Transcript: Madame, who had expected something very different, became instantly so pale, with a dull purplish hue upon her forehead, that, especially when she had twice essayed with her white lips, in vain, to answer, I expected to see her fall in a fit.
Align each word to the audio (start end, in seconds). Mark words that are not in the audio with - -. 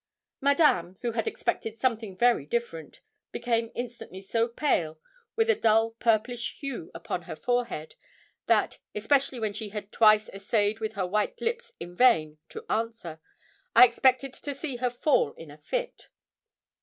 Madame, 0.41 0.97
who 1.03 1.11
had 1.11 1.27
expected 1.27 1.77
something 1.79 2.17
very 2.17 2.43
different, 2.47 3.01
became 3.31 3.71
instantly 3.75 4.19
so 4.19 4.47
pale, 4.47 4.97
with 5.35 5.47
a 5.47 5.53
dull 5.53 5.91
purplish 5.99 6.57
hue 6.59 6.89
upon 6.95 7.21
her 7.21 7.35
forehead, 7.35 7.93
that, 8.47 8.79
especially 8.95 9.39
when 9.39 9.53
she 9.53 9.69
had 9.69 9.91
twice 9.91 10.27
essayed 10.29 10.79
with 10.79 10.93
her 10.93 11.05
white 11.05 11.39
lips, 11.39 11.73
in 11.79 11.95
vain, 11.95 12.39
to 12.49 12.65
answer, 12.67 13.19
I 13.75 13.85
expected 13.85 14.33
to 14.33 14.55
see 14.55 14.77
her 14.77 14.89
fall 14.89 15.33
in 15.33 15.51
a 15.51 15.57
fit. 15.59 16.09